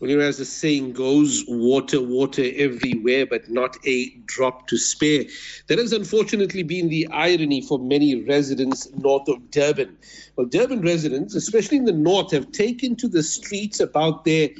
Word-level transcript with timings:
As 0.00 0.38
the 0.38 0.44
saying 0.44 0.92
goes, 0.92 1.44
water, 1.48 2.00
water 2.00 2.44
everywhere, 2.54 3.26
but 3.26 3.50
not 3.50 3.76
a 3.84 4.10
drop 4.26 4.68
to 4.68 4.76
spare. 4.76 5.24
That 5.66 5.78
has 5.78 5.92
unfortunately 5.92 6.62
been 6.62 6.88
the 6.88 7.08
irony 7.08 7.62
for 7.62 7.80
many 7.80 8.22
residents 8.22 8.88
north 8.96 9.26
of 9.26 9.50
Durban. 9.50 9.98
Well, 10.36 10.46
Durban 10.46 10.82
residents, 10.82 11.34
especially 11.34 11.78
in 11.78 11.84
the 11.84 11.92
north, 11.92 12.30
have 12.30 12.52
taken 12.52 12.94
to 12.94 13.08
the 13.08 13.24
streets 13.24 13.80
about 13.80 14.24
their, 14.24 14.50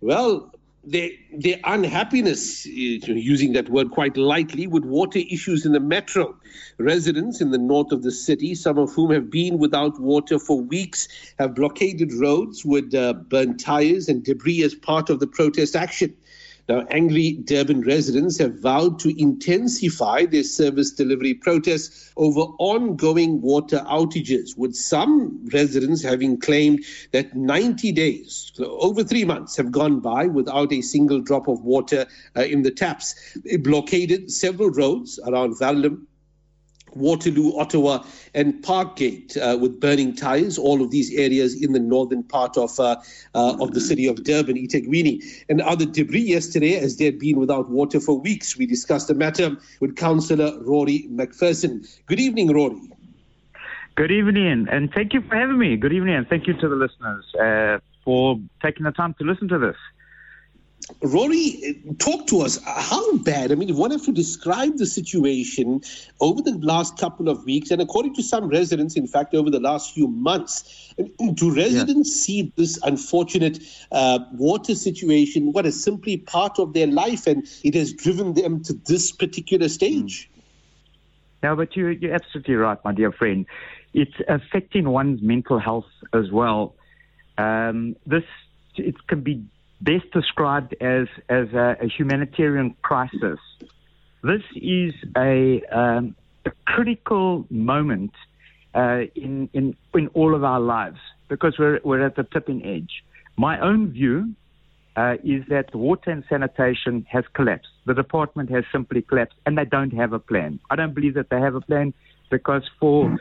well, 0.00 0.53
their, 0.86 1.10
their 1.36 1.58
unhappiness, 1.64 2.66
using 2.66 3.52
that 3.52 3.68
word 3.68 3.90
quite 3.90 4.16
lightly, 4.16 4.66
with 4.66 4.84
water 4.84 5.20
issues 5.30 5.64
in 5.64 5.72
the 5.72 5.80
metro. 5.80 6.36
Residents 6.78 7.40
in 7.40 7.50
the 7.50 7.58
north 7.58 7.92
of 7.92 8.02
the 8.02 8.12
city, 8.12 8.54
some 8.54 8.78
of 8.78 8.92
whom 8.92 9.10
have 9.10 9.30
been 9.30 9.58
without 9.58 9.98
water 10.00 10.38
for 10.38 10.60
weeks, 10.60 11.08
have 11.38 11.54
blockaded 11.54 12.12
roads 12.14 12.64
with 12.64 12.94
uh, 12.94 13.14
burnt 13.14 13.60
tires 13.60 14.08
and 14.08 14.24
debris 14.24 14.62
as 14.62 14.74
part 14.74 15.10
of 15.10 15.20
the 15.20 15.26
protest 15.26 15.74
action. 15.74 16.14
Now, 16.66 16.86
angry 16.90 17.32
Durban 17.44 17.82
residents 17.82 18.38
have 18.38 18.60
vowed 18.60 18.98
to 19.00 19.20
intensify 19.20 20.24
their 20.24 20.42
service 20.42 20.92
delivery 20.92 21.34
protests 21.34 22.10
over 22.16 22.40
ongoing 22.58 23.42
water 23.42 23.84
outages, 23.86 24.56
with 24.56 24.74
some 24.74 25.46
residents 25.52 26.02
having 26.02 26.38
claimed 26.38 26.84
that 27.12 27.36
90 27.36 27.92
days, 27.92 28.50
so 28.54 28.78
over 28.80 29.04
three 29.04 29.24
months, 29.24 29.56
have 29.56 29.70
gone 29.70 30.00
by 30.00 30.26
without 30.26 30.72
a 30.72 30.80
single 30.80 31.20
drop 31.20 31.48
of 31.48 31.60
water 31.62 32.06
uh, 32.36 32.42
in 32.42 32.62
the 32.62 32.70
taps. 32.70 33.14
They 33.44 33.56
blockaded 33.56 34.30
several 34.30 34.70
roads 34.70 35.20
around 35.26 35.58
Verulam 35.58 36.06
Waterloo, 36.94 37.56
Ottawa, 37.58 38.04
and 38.34 38.54
Parkgate 38.62 39.36
uh, 39.36 39.58
with 39.58 39.80
burning 39.80 40.14
tires. 40.14 40.58
All 40.58 40.82
of 40.82 40.90
these 40.90 41.12
areas 41.14 41.60
in 41.60 41.72
the 41.72 41.80
northern 41.80 42.22
part 42.22 42.56
of 42.56 42.78
uh, 42.78 42.96
uh, 43.34 43.56
of 43.60 43.72
the 43.72 43.80
city 43.80 44.06
of 44.06 44.24
Durban, 44.24 44.56
eThekwini, 44.56 45.22
and 45.48 45.60
other 45.60 45.86
debris 45.86 46.22
yesterday, 46.22 46.76
as 46.76 46.96
they 46.96 47.04
had 47.04 47.18
been 47.18 47.38
without 47.38 47.68
water 47.70 48.00
for 48.00 48.18
weeks. 48.18 48.56
We 48.56 48.66
discussed 48.66 49.08
the 49.08 49.14
matter 49.14 49.56
with 49.80 49.96
Councillor 49.96 50.58
Rory 50.62 51.08
McPherson. 51.10 51.86
Good 52.06 52.20
evening, 52.20 52.52
Rory. 52.52 52.80
Good 53.96 54.10
evening, 54.10 54.66
and 54.70 54.90
thank 54.92 55.14
you 55.14 55.20
for 55.20 55.36
having 55.36 55.58
me. 55.58 55.76
Good 55.76 55.92
evening, 55.92 56.16
and 56.16 56.28
thank 56.28 56.48
you 56.48 56.54
to 56.54 56.68
the 56.68 56.74
listeners 56.74 57.24
uh, 57.36 57.78
for 58.04 58.40
taking 58.60 58.82
the 58.84 58.90
time 58.90 59.14
to 59.20 59.24
listen 59.24 59.46
to 59.48 59.58
this. 59.58 59.76
Rory, 61.02 61.82
talk 61.98 62.26
to 62.26 62.42
us. 62.42 62.58
How 62.64 63.16
bad? 63.18 63.52
I 63.52 63.54
mean, 63.54 63.70
if 63.70 63.76
one 63.76 63.90
has 63.90 64.02
to 64.02 64.12
describe 64.12 64.76
the 64.76 64.86
situation 64.86 65.80
over 66.20 66.42
the 66.42 66.58
last 66.58 66.98
couple 66.98 67.28
of 67.28 67.44
weeks, 67.44 67.70
and 67.70 67.80
according 67.80 68.14
to 68.16 68.22
some 68.22 68.48
residents, 68.48 68.94
in 68.94 69.06
fact, 69.06 69.34
over 69.34 69.50
the 69.50 69.60
last 69.60 69.94
few 69.94 70.08
months, 70.08 70.94
do 71.34 71.54
residents 71.54 72.10
yeah. 72.10 72.24
see 72.24 72.52
this 72.56 72.78
unfortunate 72.82 73.60
uh, 73.92 74.18
water 74.32 74.74
situation, 74.74 75.52
what 75.52 75.64
is 75.64 75.82
simply 75.82 76.18
part 76.18 76.58
of 76.58 76.74
their 76.74 76.86
life, 76.86 77.26
and 77.26 77.46
it 77.62 77.74
has 77.74 77.92
driven 77.92 78.34
them 78.34 78.62
to 78.64 78.74
this 78.86 79.10
particular 79.10 79.68
stage? 79.68 80.30
No, 81.42 81.56
but 81.56 81.76
you, 81.76 81.88
you're 81.88 82.14
absolutely 82.14 82.56
right, 82.56 82.78
my 82.84 82.92
dear 82.92 83.12
friend. 83.12 83.46
It's 83.94 84.14
affecting 84.28 84.88
one's 84.88 85.22
mental 85.22 85.58
health 85.58 85.86
as 86.12 86.30
well. 86.30 86.74
Um, 87.38 87.96
this 88.06 88.24
it 88.76 88.94
can 89.06 89.20
be 89.20 89.44
best 89.84 90.10
described 90.12 90.74
as, 90.80 91.06
as 91.28 91.48
a, 91.52 91.76
a 91.80 91.88
humanitarian 91.88 92.74
crisis. 92.82 93.38
This 94.22 94.42
is 94.56 94.94
a, 95.16 95.62
um, 95.70 96.16
a 96.46 96.52
critical 96.66 97.46
moment 97.50 98.12
uh, 98.74 99.02
in, 99.14 99.48
in, 99.52 99.76
in 99.94 100.08
all 100.08 100.34
of 100.34 100.42
our 100.42 100.60
lives 100.60 100.98
because 101.28 101.56
we're, 101.58 101.80
we're 101.84 102.04
at 102.04 102.16
the 102.16 102.24
tipping 102.24 102.64
edge. 102.64 103.04
My 103.36 103.60
own 103.60 103.90
view 103.90 104.34
uh, 104.96 105.14
is 105.24 105.44
that 105.48 105.74
water 105.74 106.10
and 106.10 106.24
sanitation 106.28 107.06
has 107.10 107.24
collapsed. 107.34 107.68
The 107.86 107.94
department 107.94 108.50
has 108.50 108.64
simply 108.72 109.02
collapsed, 109.02 109.36
and 109.44 109.58
they 109.58 109.64
don't 109.64 109.92
have 109.92 110.12
a 110.12 110.18
plan. 110.18 110.60
I 110.70 110.76
don't 110.76 110.94
believe 110.94 111.14
that 111.14 111.30
they 111.30 111.40
have 111.40 111.54
a 111.54 111.60
plan 111.60 111.92
because 112.30 112.62
for 112.80 113.16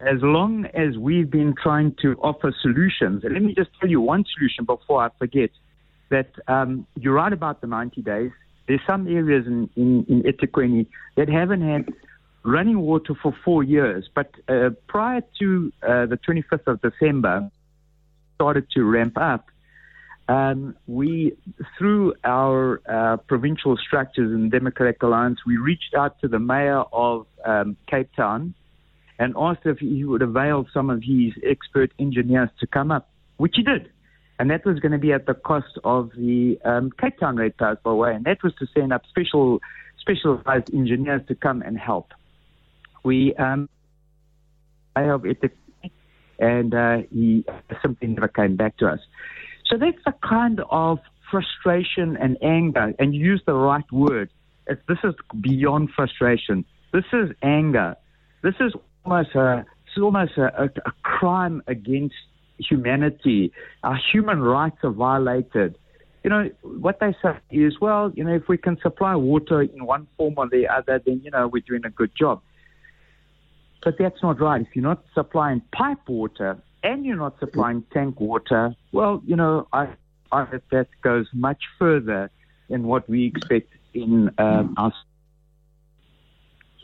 as 0.00 0.20
long 0.20 0.66
as 0.74 0.98
we've 0.98 1.30
been 1.30 1.54
trying 1.60 1.94
to 2.02 2.14
offer 2.14 2.52
solutions, 2.60 3.22
and 3.24 3.34
let 3.34 3.42
me 3.42 3.54
just 3.54 3.70
tell 3.78 3.88
you 3.88 4.00
one 4.00 4.24
solution 4.34 4.64
before 4.64 5.04
I 5.04 5.10
forget 5.18 5.50
that 6.12 6.30
um, 6.46 6.86
you're 6.94 7.14
right 7.14 7.32
about 7.32 7.60
the 7.62 7.66
90 7.66 8.02
days. 8.02 8.30
There's 8.68 8.80
some 8.86 9.08
areas 9.08 9.46
in, 9.46 9.68
in, 9.74 10.04
in 10.08 10.22
eThekwini 10.22 10.86
that 11.16 11.28
haven't 11.28 11.62
had 11.62 11.88
running 12.44 12.80
water 12.80 13.14
for 13.20 13.34
four 13.44 13.64
years, 13.64 14.08
but 14.14 14.30
uh, 14.48 14.70
prior 14.86 15.22
to 15.40 15.72
uh, 15.82 16.06
the 16.06 16.18
25th 16.28 16.66
of 16.66 16.80
December, 16.82 17.50
started 18.34 18.66
to 18.72 18.84
ramp 18.84 19.16
up. 19.16 19.46
Um, 20.28 20.76
we, 20.86 21.36
through 21.78 22.14
our 22.24 22.80
uh, 22.88 23.16
provincial 23.28 23.76
structures 23.76 24.32
in 24.32 24.50
Democratic 24.50 25.02
Alliance, 25.02 25.40
we 25.46 25.56
reached 25.56 25.94
out 25.96 26.20
to 26.20 26.28
the 26.28 26.38
mayor 26.38 26.82
of 26.92 27.26
um, 27.44 27.76
Cape 27.88 28.10
Town 28.16 28.54
and 29.18 29.34
asked 29.36 29.64
if 29.64 29.78
he 29.78 30.04
would 30.04 30.22
avail 30.22 30.66
some 30.74 30.90
of 30.90 31.02
his 31.02 31.32
expert 31.48 31.92
engineers 31.98 32.50
to 32.60 32.66
come 32.66 32.90
up, 32.90 33.08
which 33.36 33.54
he 33.56 33.62
did 33.62 33.90
and 34.42 34.50
that 34.50 34.66
was 34.66 34.80
going 34.80 34.90
to 34.90 34.98
be 34.98 35.12
at 35.12 35.26
the 35.26 35.34
cost 35.34 35.78
of 35.84 36.10
the 36.16 36.58
um, 36.64 36.90
Cape 37.00 37.16
Town 37.20 37.36
by 37.36 37.74
the 37.84 37.94
way, 37.94 38.12
and 38.12 38.24
that 38.24 38.42
was 38.42 38.52
to 38.56 38.66
send 38.74 38.92
up 38.92 39.02
special 39.08 39.60
specialized 40.00 40.74
engineers 40.74 41.22
to 41.28 41.36
come 41.36 41.62
and 41.62 41.78
help. 41.78 42.08
We 43.04 43.36
um, 43.36 43.68
I 44.96 45.02
have 45.02 45.24
it, 45.26 45.38
and 46.40 46.74
uh, 46.74 47.02
he 47.12 47.44
simply 47.82 48.08
never 48.08 48.26
came 48.26 48.56
back 48.56 48.78
to 48.78 48.88
us. 48.88 48.98
So 49.66 49.78
that's 49.78 50.02
the 50.04 50.14
kind 50.28 50.60
of 50.70 50.98
frustration 51.30 52.16
and 52.16 52.36
anger, 52.42 52.94
and 52.98 53.14
you 53.14 53.20
use 53.20 53.42
the 53.46 53.54
right 53.54 53.92
word. 53.92 54.28
This 54.66 54.98
is 55.04 55.14
beyond 55.40 55.90
frustration. 55.94 56.64
This 56.92 57.04
is 57.12 57.30
anger. 57.44 57.94
This 58.42 58.56
is 58.58 58.72
almost 59.04 59.36
a, 59.36 59.64
it's 59.86 60.02
almost 60.02 60.36
a, 60.36 60.64
a, 60.64 60.68
a 60.84 60.92
crime 61.04 61.62
against 61.68 62.16
humanity, 62.68 63.52
our 63.82 63.98
human 64.12 64.40
rights 64.40 64.78
are 64.82 64.90
violated. 64.90 65.76
You 66.24 66.30
know, 66.30 66.50
what 66.62 67.00
they 67.00 67.14
say 67.20 67.36
is, 67.50 67.80
well, 67.80 68.12
you 68.14 68.22
know, 68.22 68.34
if 68.34 68.48
we 68.48 68.56
can 68.56 68.78
supply 68.80 69.16
water 69.16 69.60
in 69.62 69.84
one 69.86 70.06
form 70.16 70.34
or 70.36 70.48
the 70.48 70.68
other, 70.68 71.00
then, 71.04 71.20
you 71.24 71.30
know, 71.30 71.48
we're 71.48 71.62
doing 71.66 71.84
a 71.84 71.90
good 71.90 72.12
job. 72.14 72.40
But 73.82 73.98
that's 73.98 74.22
not 74.22 74.40
right. 74.40 74.60
If 74.60 74.68
you're 74.74 74.84
not 74.84 75.02
supplying 75.14 75.62
pipe 75.72 76.08
water 76.08 76.58
and 76.84 77.04
you're 77.04 77.16
not 77.16 77.40
supplying 77.40 77.82
tank 77.92 78.20
water, 78.20 78.76
well, 78.92 79.20
you 79.26 79.34
know, 79.34 79.66
I, 79.72 79.88
I 80.30 80.46
that 80.70 80.86
goes 81.02 81.26
much 81.32 81.64
further 81.78 82.30
than 82.68 82.84
what 82.84 83.08
we 83.08 83.26
expect 83.26 83.72
in 83.92 84.30
um, 84.38 84.74
our. 84.76 84.92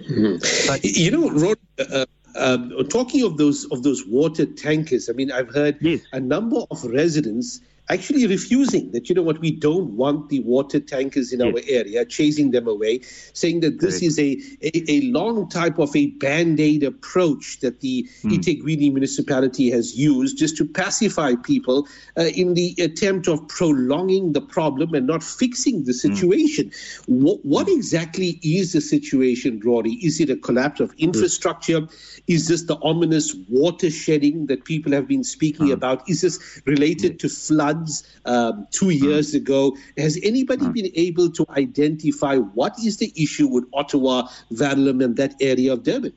Mm-hmm. 0.01 0.69
But, 0.69 0.85
you 0.85 1.11
know, 1.13 1.31
Rod, 1.31 1.59
uh, 1.79 2.07
um, 2.39 2.73
talking 2.89 3.25
of 3.25 3.37
those 3.37 3.65
of 3.67 3.83
those 3.83 4.07
water 4.07 4.47
tankers, 4.47 5.09
I 5.09 5.13
mean, 5.13 5.31
I've 5.33 5.53
heard 5.53 5.77
yes. 5.81 6.01
a 6.13 6.21
number 6.21 6.65
of 6.71 6.85
residents 6.85 7.61
actually 7.91 8.27
refusing 8.27 8.91
that, 8.93 9.09
you 9.09 9.15
know 9.15 9.23
what, 9.23 9.41
we 9.41 9.51
don't 9.51 9.91
want 9.97 10.29
the 10.29 10.41
water 10.41 10.79
tankers 10.79 11.33
in 11.33 11.41
yes. 11.41 11.55
our 11.55 11.61
area, 11.69 12.05
chasing 12.05 12.51
them 12.51 12.69
away, 12.69 13.01
saying 13.33 13.61
that 13.61 13.81
this 13.81 14.03
is 14.03 14.19
a, 14.19 14.39
a, 14.63 14.91
a, 14.91 15.01
long 15.09 15.49
type 15.49 15.79
of 15.79 15.95
a 15.97 16.07
band 16.23 16.61
aid 16.61 16.83
approach 16.83 17.61
that 17.61 17.81
the 17.81 18.09
mm. 18.23 18.31
eThekwini 18.31 18.93
municipality 18.93 19.71
has 19.71 19.97
used 19.97 20.37
just 20.37 20.57
to 20.57 20.67
pacify 20.67 21.35
people 21.43 21.89
uh, 22.19 22.25
in 22.35 22.55
the 22.55 22.75
attempt 22.79 23.27
of 23.27 23.47
prolonging 23.49 24.33
the 24.33 24.41
problem 24.41 24.93
and 24.95 25.07
not 25.07 25.23
fixing 25.23 25.85
the 25.85 25.93
hmm. 25.93 26.15
situation. 26.15 26.71
Mm. 26.71 27.23
What, 27.23 27.45
what 27.45 27.67
hmm. 27.69 27.77
exactly 27.77 28.39
is 28.43 28.73
the 28.73 28.81
situation, 28.81 29.61
Rory? 29.65 29.93
Is 29.95 30.21
it 30.21 30.31
a 30.31 30.37
collapse 30.37 30.81
of 30.81 30.93
infrastructure? 30.99 31.81
Mm. 31.81 32.23
Is 32.27 32.49
this 32.49 32.63
the 32.63 32.77
ominous 32.83 33.35
water 33.49 33.91
shedding 33.91 34.47
that 34.47 34.65
people 34.65 34.93
have 34.93 35.09
been 35.09 35.25
speaking 35.25 35.67
hmm. 35.67 35.73
about? 35.73 36.09
Is 36.09 36.21
this 36.21 36.61
related 36.67 37.19
to 37.21 37.29
flood? 37.29 37.78
Floods 37.79 38.03
um, 38.25 38.67
two 38.71 38.91
years 38.91 39.35
ago. 39.35 39.77
Has 39.97 40.19
anybody 40.23 40.69
been 40.69 40.91
able 40.95 41.31
to 41.31 41.47
identify 41.51 42.37
what 42.37 42.75
is 42.79 42.99
the 42.99 43.13
issue 43.17 43.49
with 43.49 43.65
Ottawa, 43.73 44.29
Verulam, 44.53 45.05
and 45.05 45.17
that 45.17 45.35
area 45.41 45.73
of 45.73 45.83
Durban? 45.83 46.13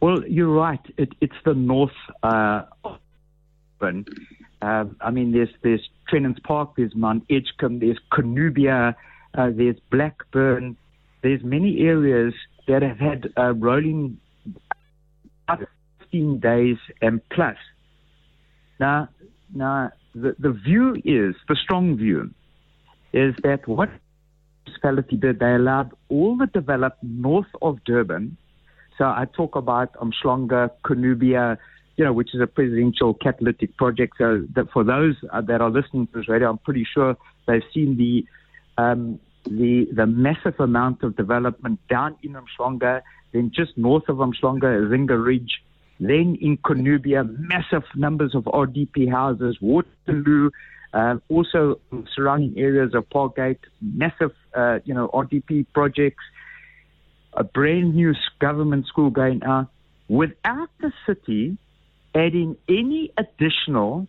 Well, 0.00 0.26
you're 0.26 0.52
right. 0.52 0.80
It, 0.96 1.14
it's 1.20 1.36
the 1.44 1.54
north 1.54 1.92
uh, 2.22 2.62
Durban. 3.80 4.06
Uh, 4.60 4.84
I 5.00 5.10
mean, 5.10 5.32
there's 5.32 5.50
there's 5.62 5.88
Trenance 6.08 6.42
Park, 6.42 6.74
there's 6.76 6.94
Mount 6.94 7.24
Edgecombe, 7.30 7.80
there's 7.80 7.98
Cornubia, 8.12 8.94
uh, 9.34 9.50
there's 9.52 9.76
Blackburn. 9.90 10.76
There's 11.22 11.42
many 11.42 11.80
areas 11.80 12.34
that 12.66 12.82
have 12.82 12.98
had 12.98 13.32
uh, 13.36 13.54
rolling 13.54 14.18
15 15.48 16.40
days 16.40 16.78
and 17.00 17.20
plus. 17.30 17.56
Now, 18.80 19.08
now 19.54 19.92
the, 20.14 20.34
the 20.38 20.50
view 20.50 20.94
is, 21.04 21.34
the 21.48 21.56
strong 21.56 21.96
view, 21.96 22.30
is 23.12 23.34
that 23.42 23.66
what 23.66 23.90
municipality 24.66 25.16
did, 25.16 25.38
they 25.38 25.54
allowed 25.54 25.92
all 26.08 26.36
the 26.36 26.46
developed 26.46 27.02
north 27.02 27.46
of 27.60 27.82
Durban. 27.84 28.36
So 28.98 29.04
I 29.04 29.26
talk 29.36 29.56
about 29.56 29.94
Umhlanga, 29.94 30.70
Cornubia, 30.84 31.58
you 31.96 32.04
know, 32.04 32.12
which 32.12 32.34
is 32.34 32.40
a 32.40 32.46
presidential 32.46 33.14
catalytic 33.14 33.76
project. 33.76 34.14
So 34.18 34.44
that 34.54 34.70
for 34.72 34.84
those 34.84 35.16
uh, 35.32 35.40
that 35.42 35.60
are 35.60 35.70
listening 35.70 36.06
to 36.08 36.18
this 36.18 36.28
radio, 36.28 36.50
I'm 36.50 36.58
pretty 36.58 36.86
sure 36.92 37.16
they've 37.46 37.62
seen 37.74 37.96
the 37.96 38.24
um, 38.82 39.18
the 39.44 39.88
the 39.92 40.06
massive 40.06 40.58
amount 40.60 41.02
of 41.02 41.16
development 41.16 41.80
down 41.88 42.16
in 42.22 42.34
Umhlanga, 42.34 43.02
then 43.32 43.50
just 43.54 43.76
north 43.76 44.08
of 44.08 44.18
Umhlanga, 44.18 44.88
Zinga 44.90 45.22
Ridge, 45.22 45.62
then 46.00 46.36
in 46.40 46.56
Cornubia, 46.58 47.24
massive 47.38 47.84
numbers 47.94 48.34
of 48.34 48.44
RDP 48.44 49.10
houses, 49.10 49.58
Waterloo, 49.60 50.50
uh, 50.92 51.16
also 51.28 51.80
surrounding 52.14 52.58
areas 52.58 52.94
of 52.94 53.08
Parkgate, 53.08 53.58
massive, 53.80 54.32
uh, 54.54 54.80
you 54.84 54.94
know, 54.94 55.08
RDP 55.08 55.66
projects, 55.72 56.24
a 57.34 57.44
brand 57.44 57.94
new 57.94 58.12
government 58.40 58.86
school 58.86 59.10
going 59.10 59.42
out, 59.42 59.68
without 60.08 60.68
the 60.80 60.92
city 61.06 61.56
adding 62.14 62.56
any 62.68 63.10
additional 63.16 64.06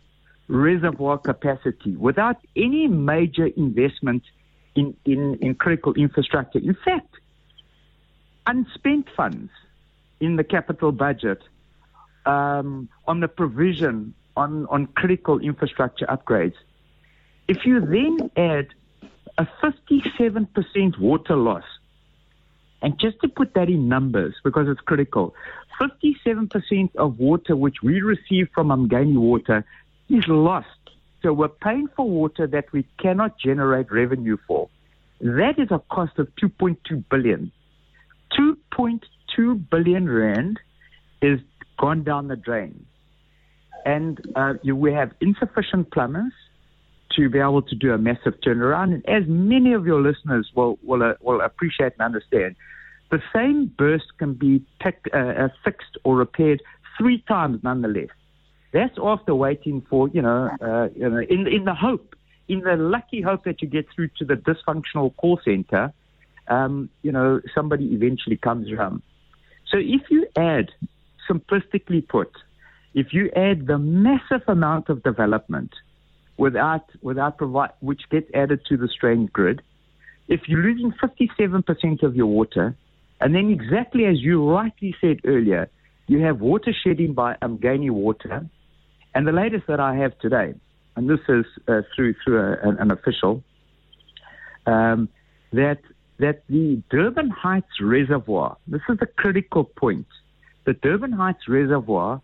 reservoir 0.48 1.18
capacity, 1.18 1.96
without 1.96 2.38
any 2.56 2.88
major 2.88 3.48
investment 3.48 4.24
in, 4.76 4.96
in, 5.06 5.36
in 5.36 5.56
critical 5.56 5.94
infrastructure. 5.94 6.60
In 6.60 6.76
fact, 6.84 7.16
unspent 8.46 9.08
funds 9.16 9.52
in 10.20 10.36
the 10.36 10.44
capital 10.44 10.92
budget 10.92 11.42
um, 12.26 12.90
on 13.08 13.20
the 13.20 13.28
provision 13.28 14.14
on, 14.36 14.66
on 14.68 14.88
critical 14.88 15.40
infrastructure 15.40 16.06
upgrades. 16.06 16.56
If 17.48 17.66
you 17.66 17.80
then 17.82 18.32
add 18.38 18.68
a 19.38 19.48
57% 19.62 21.00
water 21.00 21.36
loss, 21.36 21.64
and 22.82 23.00
just 23.00 23.20
to 23.22 23.30
put 23.30 23.54
that 23.54 23.70
in 23.70 23.88
numbers, 23.88 24.36
because 24.44 24.68
it's 24.68 24.82
critical, 24.82 25.34
57% 25.80 26.96
of 26.96 27.18
water 27.18 27.56
which 27.56 27.82
we 27.82 28.02
receive 28.02 28.50
from 28.54 28.68
Umgeni 28.68 29.16
Water 29.16 29.66
is 30.10 30.28
lost. 30.28 30.68
So 31.22 31.32
we're 31.32 31.48
paying 31.48 31.88
for 31.96 32.08
water 32.08 32.46
that 32.48 32.72
we 32.74 32.86
cannot 33.00 33.40
generate 33.40 33.92
revenue 33.92 34.38
for. 34.46 34.70
That 35.22 35.58
is 35.58 35.70
a 35.72 35.80
cost 35.90 36.20
of 36.20 36.28
2.2 36.36 37.06
billion. 37.10 37.52
2.2 38.38 39.70
billion 39.70 40.10
rand 40.10 40.60
is 41.22 41.40
gone 41.84 42.02
down 42.04 42.30
the 42.30 42.38
drain. 42.38 42.86
And 43.86 44.14
uh, 44.38 44.54
you, 44.64 44.74
we 44.74 44.94
have 44.94 45.12
insufficient 45.20 45.92
plumbers 45.92 46.32
to 47.16 47.30
be 47.30 47.40
able 47.40 47.62
to 47.62 47.76
do 47.76 47.92
a 47.92 47.98
massive 47.98 48.36
turnaround. 48.46 48.94
And 48.94 49.10
as 49.10 49.24
many 49.28 49.74
of 49.74 49.86
your 49.86 50.02
listeners 50.02 50.50
will, 50.56 50.80
will, 50.82 51.04
uh, 51.04 51.16
will 51.22 51.42
appreciate 51.42 51.92
and 52.00 52.02
understand, 52.02 52.56
the 53.12 53.22
same 53.36 53.60
burst 53.78 54.06
can 54.18 54.34
be 54.34 54.64
pick, 54.80 54.98
uh, 55.14 55.18
uh, 55.44 55.50
fixed 55.66 55.98
or 56.06 56.16
repaired 56.16 56.62
three 56.98 57.22
times 57.28 57.60
nonetheless. 57.64 58.14
That's 58.72 58.98
after 59.04 59.36
waiting 59.36 59.86
for, 59.90 60.08
you 60.08 60.22
know, 60.22 60.50
uh, 60.62 60.88
you 60.96 61.10
know 61.10 61.22
in, 61.36 61.48
in 61.48 61.66
the 61.66 61.76
hope, 61.76 62.16
in 62.48 62.62
the 62.62 62.78
lucky 62.78 63.22
hope 63.22 63.44
that 63.44 63.62
you 63.62 63.68
get 63.68 63.88
through 63.94 64.10
to 64.20 64.26
the 64.26 64.36
dysfunctional 64.36 65.14
call 65.18 65.38
center, 65.44 65.92
um, 66.48 66.90
you 67.02 67.12
know, 67.12 67.42
somebody 67.54 67.94
eventually 67.94 68.38
comes 68.38 68.72
around. 68.72 69.02
So 69.70 69.78
if 69.78 70.04
you 70.10 70.28
add, 70.38 70.70
simplistically 71.30 72.08
put, 72.08 72.32
if 72.94 73.08
you 73.12 73.32
add 73.36 73.68
the 73.68 73.78
massive 73.78 74.42
amount 74.48 74.90
of 74.90 75.04
development 75.04 75.72
without, 76.38 76.86
without 77.02 77.38
provide, 77.38 77.72
which 77.80 78.02
gets 78.10 78.30
added 78.34 78.62
to 78.68 78.78
the 78.78 78.88
strained 78.88 79.34
grid, 79.34 79.62
if 80.28 80.42
you're 80.48 80.62
losing 80.62 80.94
57% 80.94 82.04
of 82.04 82.16
your 82.16 82.28
water, 82.28 82.76
and 83.20 83.34
then, 83.34 83.50
exactly 83.50 84.06
as 84.06 84.20
you 84.20 84.50
rightly 84.50 84.96
said 85.00 85.20
earlier, 85.26 85.70
you 86.08 86.20
have 86.20 86.42
water 86.42 86.74
shedding 86.84 87.14
by 87.14 87.36
Umgeni 87.42 87.90
Water. 87.90 88.46
And 89.16 89.28
the 89.28 89.32
latest 89.32 89.68
that 89.68 89.80
I 89.80 89.96
have 89.96 90.18
today, 90.20 90.54
and 90.96 91.10
this 91.10 91.20
is 91.30 91.46
uh, 91.68 91.82
through 91.96 92.16
through 92.24 92.40
a, 92.40 92.68
an, 92.68 92.78
an, 92.80 92.92
official, 92.92 93.44
um, 94.66 95.08
that 95.54 95.80
that 96.20 96.44
the 96.50 96.82
Durban 96.90 97.30
Heights 97.30 97.80
Reservoir, 97.80 98.58
this 98.68 98.82
is 98.90 98.98
the 99.00 99.06
critical 99.06 99.64
point. 99.64 100.08
The 100.66 100.74
Durban 100.74 101.12
Heights 101.12 101.48
Reservoir 101.48 102.22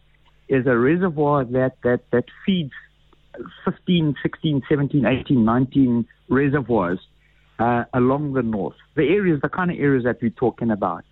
is 0.48 0.66
a 0.66 0.78
reservoir 0.78 1.44
that, 1.46 1.74
that, 1.84 2.02
that 2.12 2.26
feeds 2.46 2.72
15, 3.66 4.16
16, 4.22 4.62
17, 4.68 5.06
18, 5.06 5.46
19 5.46 6.08
reservoirs 6.30 7.00
uh, 7.60 7.84
along 7.94 8.34
the 8.34 8.42
north. 8.42 8.76
The 8.96 9.04
areas, 9.04 9.40
the 9.42 9.50
kind 9.50 9.72
of 9.72 9.78
areas 9.78 10.04
that 10.06 10.22
we're 10.22 10.30
talking 10.30 10.72
about. 10.72 11.04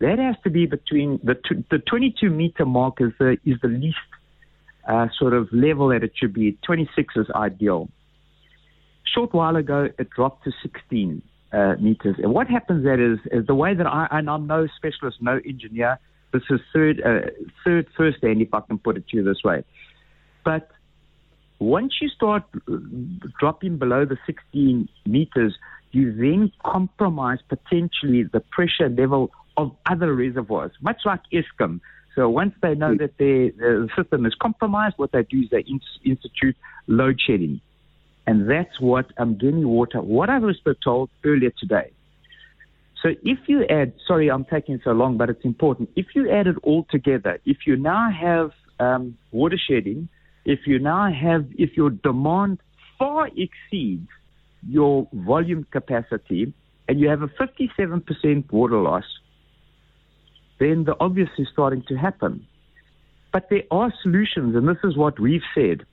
That 0.00 0.18
has 0.18 0.36
to 0.44 0.50
be 0.50 0.66
between 0.66 1.18
the 1.24 1.34
the 1.72 1.78
22 1.78 2.30
meter 2.30 2.64
mark 2.64 3.00
is 3.00 3.10
the 3.18 3.36
is 3.44 3.56
the 3.62 3.68
least 3.68 3.96
uh, 4.88 5.08
sort 5.18 5.34
of 5.34 5.48
level 5.52 5.88
that 5.88 6.04
it 6.04 6.12
should 6.14 6.32
be. 6.32 6.56
26 6.64 7.14
is 7.16 7.26
ideal. 7.34 7.88
Short 9.12 9.34
while 9.34 9.56
ago, 9.56 9.88
it 9.98 10.10
dropped 10.10 10.44
to 10.44 10.52
16 10.62 11.22
uh, 11.52 11.74
meters. 11.80 12.16
And 12.22 12.32
what 12.32 12.46
happens 12.48 12.84
that 12.84 13.00
is, 13.00 13.18
is 13.32 13.46
the 13.46 13.54
way 13.54 13.74
that 13.74 13.86
I, 13.86 14.06
and 14.10 14.30
I'm 14.30 14.46
no 14.46 14.68
specialist, 14.76 15.18
no 15.20 15.40
engineer. 15.44 15.98
This 16.32 16.42
is 16.50 16.60
third, 16.72 17.00
uh, 17.04 17.30
third, 17.64 17.86
first 17.96 18.18
hand, 18.22 18.42
if 18.42 18.52
I 18.52 18.60
can 18.60 18.78
put 18.78 18.96
it 18.96 19.08
to 19.08 19.16
you 19.16 19.24
this 19.24 19.42
way. 19.42 19.64
But 20.44 20.70
once 21.58 21.94
you 22.00 22.08
start 22.08 22.44
dropping 23.40 23.78
below 23.78 24.04
the 24.04 24.18
16 24.26 24.88
meters, 25.06 25.56
you 25.92 26.12
then 26.12 26.52
compromise 26.64 27.38
potentially 27.48 28.24
the 28.24 28.40
pressure 28.40 28.88
level 28.88 29.30
of 29.56 29.74
other 29.86 30.14
reservoirs, 30.14 30.72
much 30.80 31.00
like 31.04 31.20
Eskom. 31.32 31.80
So 32.14 32.28
once 32.28 32.54
they 32.62 32.74
know 32.74 32.94
that 32.96 33.16
their, 33.18 33.50
the 33.50 33.88
system 33.96 34.26
is 34.26 34.34
compromised, 34.34 34.94
what 34.98 35.12
they 35.12 35.22
do 35.22 35.40
is 35.40 35.50
they 35.50 35.64
institute 36.04 36.56
load 36.86 37.20
shedding. 37.20 37.60
And 38.26 38.48
that's 38.50 38.78
what 38.80 39.14
Umgeni 39.16 39.64
Water, 39.64 40.02
what 40.02 40.28
I 40.28 40.38
was 40.38 40.58
told 40.84 41.10
earlier 41.24 41.52
today. 41.58 41.90
So 43.02 43.10
if 43.22 43.38
you 43.46 43.64
add, 43.64 43.92
sorry, 44.06 44.30
I'm 44.30 44.44
taking 44.44 44.80
so 44.82 44.90
long, 44.90 45.16
but 45.16 45.30
it's 45.30 45.44
important. 45.44 45.90
If 45.94 46.06
you 46.14 46.30
add 46.30 46.46
it 46.46 46.56
all 46.62 46.84
together, 46.90 47.38
if 47.44 47.58
you 47.66 47.76
now 47.76 48.10
have 48.10 48.50
um, 48.80 49.16
water 49.30 49.58
shedding, 49.58 50.08
if 50.44 50.60
you 50.66 50.78
now 50.78 51.12
have, 51.12 51.46
if 51.56 51.76
your 51.76 51.90
demand 51.90 52.58
far 52.98 53.28
exceeds 53.28 54.08
your 54.68 55.08
volume 55.12 55.66
capacity 55.70 56.52
and 56.88 56.98
you 56.98 57.08
have 57.08 57.22
a 57.22 57.28
57% 57.28 58.52
water 58.52 58.80
loss, 58.80 59.04
then 60.58 60.84
the 60.84 60.96
obvious 60.98 61.28
is 61.38 61.46
starting 61.52 61.84
to 61.88 61.94
happen. 61.94 62.46
But 63.32 63.48
there 63.50 63.62
are 63.70 63.92
solutions, 64.02 64.56
and 64.56 64.66
this 64.66 64.78
is 64.82 64.96
what 64.96 65.20
we've 65.20 65.42
said. 65.54 65.84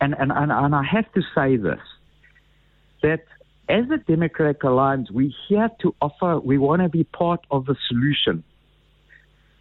And, 0.00 0.14
and, 0.18 0.32
and, 0.32 0.52
and 0.52 0.74
I 0.74 0.82
have 0.82 1.10
to 1.12 1.22
say 1.34 1.56
this 1.56 1.80
that 3.02 3.24
as 3.70 3.88
the 3.88 3.98
Democratic 3.98 4.62
Alliance, 4.64 5.10
we're 5.10 5.32
here 5.48 5.70
to 5.80 5.94
offer, 6.02 6.40
we 6.40 6.58
want 6.58 6.82
to 6.82 6.88
be 6.88 7.04
part 7.04 7.46
of 7.50 7.66
the 7.66 7.76
solution. 7.88 8.42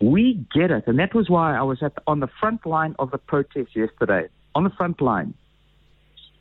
We 0.01 0.45
get 0.53 0.71
it. 0.71 0.85
And 0.87 0.97
that 0.99 1.13
was 1.13 1.29
why 1.29 1.55
I 1.55 1.61
was 1.61 1.83
at, 1.83 1.93
on 2.07 2.19
the 2.19 2.29
front 2.39 2.65
line 2.65 2.95
of 2.97 3.11
the 3.11 3.17
protest 3.17 3.75
yesterday, 3.75 4.29
on 4.55 4.63
the 4.63 4.69
front 4.71 5.01
line. 5.01 5.33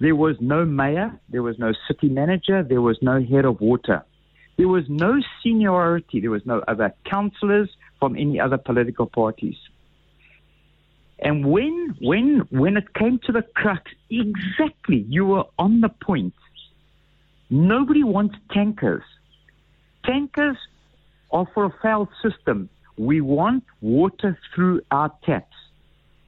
There 0.00 0.14
was 0.14 0.36
no 0.40 0.64
mayor, 0.64 1.18
there 1.28 1.42
was 1.42 1.58
no 1.58 1.72
city 1.88 2.08
manager, 2.08 2.62
there 2.62 2.80
was 2.80 2.98
no 3.02 3.22
head 3.22 3.44
of 3.44 3.60
water. 3.60 4.04
There 4.56 4.68
was 4.68 4.84
no 4.88 5.20
seniority, 5.42 6.20
there 6.20 6.30
was 6.30 6.46
no 6.46 6.62
other 6.68 6.94
councillors 7.04 7.68
from 7.98 8.16
any 8.16 8.40
other 8.40 8.58
political 8.58 9.06
parties. 9.06 9.56
And 11.18 11.46
when 11.46 11.96
when 12.00 12.46
when 12.50 12.76
it 12.76 12.94
came 12.94 13.18
to 13.24 13.32
the 13.32 13.42
crux, 13.42 13.90
exactly 14.08 15.04
you 15.08 15.26
were 15.26 15.44
on 15.58 15.80
the 15.80 15.88
point. 15.88 16.34
Nobody 17.50 18.04
wants 18.04 18.36
tankers. 18.52 19.02
Tankers 20.04 20.56
are 21.30 21.46
for 21.54 21.64
a 21.66 21.74
failed 21.82 22.08
system. 22.22 22.68
We 22.96 23.20
want 23.20 23.64
water 23.80 24.38
through 24.54 24.82
our 24.90 25.12
taps. 25.24 25.54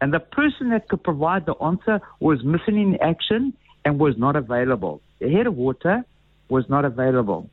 And 0.01 0.15
the 0.15 0.21
person 0.21 0.71
that 0.71 0.89
could 0.89 1.03
provide 1.03 1.45
the 1.47 1.55
answer 1.57 2.01
was 2.21 2.43
missing 2.43 2.81
in 2.81 2.97
action 3.03 3.53
and 3.85 3.99
was 3.99 4.17
not 4.17 4.37
available. 4.37 5.03
The 5.19 5.31
head 5.31 5.47
of 5.47 5.57
water 5.57 6.05
was 6.49 6.69
not 6.69 6.85
available. 6.85 7.51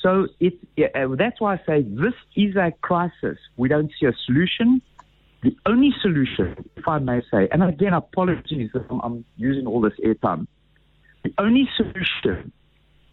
So 0.00 0.28
it, 0.40 0.54
uh, 0.78 1.14
that's 1.16 1.40
why 1.40 1.54
I 1.54 1.60
say 1.66 1.82
this 1.82 2.14
is 2.34 2.56
a 2.56 2.72
crisis. 2.80 3.38
We 3.56 3.68
don't 3.68 3.90
see 4.00 4.06
a 4.06 4.12
solution. 4.26 4.82
The 5.42 5.54
only 5.66 5.92
solution, 6.00 6.68
if 6.76 6.88
I 6.88 6.98
may 6.98 7.20
say, 7.30 7.48
and 7.52 7.62
again, 7.62 7.92
apologies 7.92 8.70
if 8.74 8.82
I'm, 8.90 9.00
I'm 9.00 9.24
using 9.36 9.66
all 9.66 9.80
this 9.80 9.92
airtime. 10.04 10.46
The 11.22 11.32
only 11.38 11.68
solution 11.76 12.52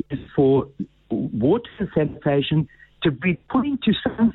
is 0.10 0.20
for 0.36 0.68
water 1.10 1.70
and 1.80 1.90
sanitation 1.94 2.68
to 3.04 3.12
be 3.12 3.36
put 3.50 3.66
into 3.66 3.94
some 4.04 4.34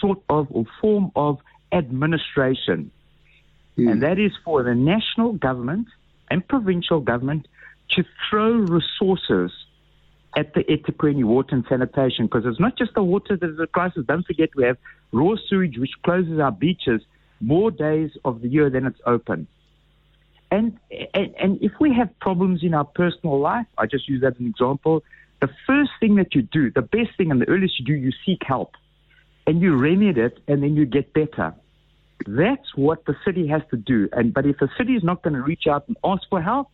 sort 0.00 0.22
of 0.28 0.46
or 0.50 0.64
form 0.80 1.10
of 1.16 1.38
administration. 1.72 2.90
Mm. 3.78 3.92
And 3.92 4.02
that 4.02 4.18
is 4.18 4.32
for 4.44 4.62
the 4.62 4.74
national 4.74 5.32
government 5.32 5.88
and 6.30 6.46
provincial 6.46 7.00
government 7.00 7.48
to 7.90 8.04
throw 8.28 8.52
resources 8.52 9.50
at 10.36 10.54
the 10.54 10.64
eThekwini 10.64 11.24
water 11.24 11.54
and 11.54 11.64
sanitation 11.68 12.26
because 12.26 12.44
it's 12.46 12.60
not 12.60 12.76
just 12.76 12.94
the 12.94 13.02
water 13.02 13.36
that 13.36 13.50
is 13.50 13.60
a 13.60 13.66
crisis. 13.66 14.04
Don't 14.06 14.26
forget 14.26 14.50
we 14.56 14.64
have 14.64 14.78
raw 15.12 15.34
sewage 15.48 15.78
which 15.78 15.92
closes 16.02 16.38
our 16.38 16.52
beaches. 16.52 17.02
more 17.40 17.70
days 17.70 18.10
of 18.24 18.40
the 18.40 18.48
year 18.48 18.70
than 18.70 18.86
it's 18.86 19.00
open. 19.06 19.46
And, 20.54 20.78
and, 21.14 21.34
and 21.36 21.62
if 21.62 21.72
we 21.80 21.92
have 21.94 22.16
problems 22.20 22.62
in 22.62 22.74
our 22.74 22.84
personal 22.84 23.40
life, 23.40 23.66
I 23.76 23.86
just 23.86 24.08
use 24.08 24.20
that 24.20 24.34
as 24.34 24.38
an 24.38 24.46
example, 24.46 25.02
the 25.40 25.48
first 25.66 25.90
thing 25.98 26.14
that 26.14 26.32
you 26.32 26.42
do, 26.42 26.70
the 26.70 26.80
best 26.80 27.10
thing 27.16 27.32
and 27.32 27.40
the 27.40 27.48
earliest 27.48 27.80
you 27.80 27.84
do, 27.84 27.92
you 27.92 28.12
seek 28.24 28.38
help 28.46 28.76
and 29.48 29.60
you 29.60 29.74
remedy 29.74 30.20
it 30.20 30.38
and 30.46 30.62
then 30.62 30.76
you 30.76 30.86
get 30.86 31.12
better. 31.12 31.52
That's 32.28 32.76
what 32.76 33.04
the 33.04 33.16
city 33.24 33.48
has 33.48 33.62
to 33.72 33.76
do. 33.76 34.08
And 34.12 34.32
but 34.32 34.46
if 34.46 34.58
the 34.58 34.68
city 34.78 34.92
is 34.94 35.02
not 35.02 35.22
going 35.24 35.34
to 35.34 35.42
reach 35.42 35.66
out 35.68 35.88
and 35.88 35.96
ask 36.04 36.22
for 36.30 36.40
help, 36.40 36.68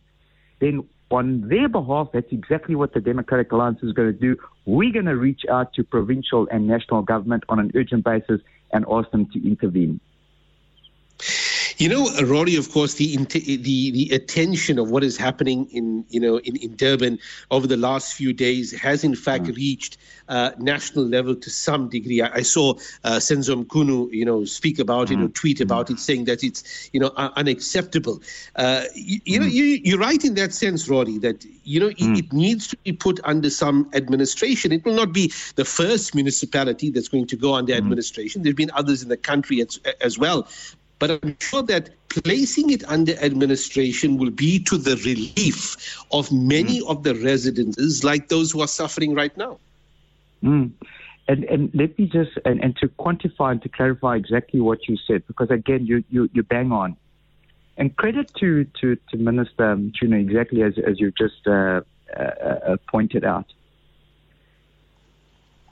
then 0.59 0.87
on 1.09 1.49
their 1.49 1.67
behalf, 1.67 2.09
that's 2.13 2.31
exactly 2.31 2.75
what 2.75 2.93
the 2.93 3.01
Democratic 3.01 3.51
Alliance 3.51 3.79
is 3.81 3.93
going 3.93 4.13
to 4.13 4.19
do. 4.27 4.37
We're 4.67 4.93
going 4.93 5.05
to 5.05 5.17
reach 5.17 5.41
out 5.49 5.73
to 5.73 5.83
provincial 5.83 6.47
and 6.51 6.67
national 6.67 7.01
government 7.01 7.45
on 7.49 7.59
an 7.59 7.71
urgent 7.73 8.03
basis 8.03 8.41
and 8.71 8.85
ask 8.91 9.09
them 9.09 9.25
to 9.33 9.43
intervene. 9.43 9.99
You 11.81 11.89
know, 11.89 12.11
Rory, 12.21 12.55
of 12.57 12.71
course, 12.71 12.93
the, 12.93 13.17
the 13.17 13.89
the 13.89 14.09
attention 14.13 14.77
of 14.77 14.91
what 14.91 15.03
is 15.03 15.17
happening 15.17 15.65
in 15.71 16.05
you 16.09 16.19
know 16.19 16.37
in, 16.37 16.55
in 16.57 16.75
Durban 16.75 17.17
over 17.49 17.65
the 17.65 17.75
last 17.75 18.13
few 18.13 18.33
days 18.33 18.71
has 18.79 19.03
in 19.03 19.15
fact 19.15 19.45
mm. 19.45 19.55
reached 19.55 19.97
uh, 20.29 20.51
national 20.59 21.05
level 21.05 21.33
to 21.33 21.49
some 21.49 21.89
degree. 21.89 22.21
I, 22.21 22.35
I 22.35 22.41
saw 22.43 22.75
uh, 23.03 23.17
Senzo 23.17 23.65
Mchunu, 23.65 24.13
you 24.13 24.23
know, 24.23 24.45
speak 24.45 24.77
about 24.77 25.07
mm. 25.07 25.13
it 25.13 25.23
or 25.23 25.27
mm. 25.29 25.33
tweet 25.33 25.59
about 25.59 25.87
mm. 25.87 25.95
it, 25.95 25.99
saying 25.99 26.25
that 26.25 26.43
it's 26.43 26.91
you 26.93 26.99
know 26.99 27.13
unacceptable. 27.17 28.21
Uh, 28.55 28.83
you, 28.93 29.19
you 29.25 29.39
know, 29.39 29.47
mm. 29.47 29.51
you 29.51 29.63
you're 29.83 29.97
right 29.97 30.23
in 30.23 30.35
that 30.35 30.53
sense, 30.53 30.87
Rory, 30.87 31.17
that 31.17 31.43
you 31.63 31.79
know 31.79 31.87
it, 31.87 31.97
mm. 31.97 32.19
it 32.19 32.31
needs 32.31 32.67
to 32.67 32.77
be 32.77 32.93
put 32.93 33.19
under 33.23 33.49
some 33.49 33.89
administration. 33.95 34.71
It 34.71 34.85
will 34.85 34.93
not 34.93 35.13
be 35.13 35.33
the 35.55 35.65
first 35.65 36.13
municipality 36.13 36.91
that's 36.91 37.07
going 37.07 37.25
to 37.25 37.35
go 37.35 37.55
under 37.55 37.73
administration. 37.73 38.43
There've 38.43 38.55
been 38.55 38.69
others 38.75 39.01
in 39.01 39.09
the 39.09 39.17
country 39.17 39.61
as, 39.61 39.79
as 39.99 40.19
well. 40.19 40.47
But 41.01 41.09
I'm 41.23 41.35
sure 41.39 41.63
that 41.63 41.89
placing 42.09 42.69
it 42.69 42.83
under 42.87 43.13
administration 43.23 44.19
will 44.19 44.29
be 44.29 44.59
to 44.65 44.77
the 44.77 44.95
relief 44.97 45.97
of 46.11 46.31
many 46.31 46.79
mm. 46.79 46.89
of 46.91 47.01
the 47.01 47.15
residents, 47.15 48.03
like 48.03 48.27
those 48.29 48.51
who 48.51 48.61
are 48.61 48.67
suffering 48.67 49.15
right 49.15 49.35
now. 49.35 49.57
Mm. 50.43 50.71
And, 51.27 51.43
and 51.45 51.71
let 51.73 51.97
me 51.97 52.05
just 52.05 52.37
and, 52.45 52.63
and 52.63 52.75
to 52.77 52.87
quantify 52.87 53.51
and 53.53 53.61
to 53.63 53.69
clarify 53.69 54.15
exactly 54.15 54.61
what 54.61 54.87
you 54.87 54.95
said, 55.07 55.25
because 55.25 55.49
again, 55.49 55.87
you 55.87 56.03
you, 56.11 56.29
you 56.33 56.43
bang 56.43 56.71
on. 56.71 56.95
And 57.77 57.95
credit 57.95 58.31
to 58.35 58.65
to, 58.81 58.95
to 59.09 59.17
Minister 59.17 59.75
Mchunu, 59.75 60.21
exactly 60.21 60.61
as 60.61 60.73
as 60.77 60.99
you've 60.99 61.17
just 61.17 61.47
uh, 61.47 61.81
uh, 62.15 62.21
uh, 62.21 62.77
pointed 62.87 63.23
out. 63.25 63.47